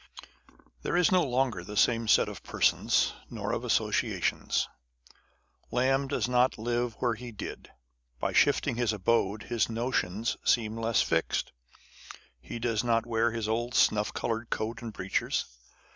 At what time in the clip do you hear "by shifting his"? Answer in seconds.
8.19-8.93